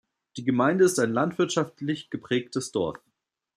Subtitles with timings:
[0.35, 2.97] Die Gemeinde ist ein landwirtschaftlich geprägtes Dorf.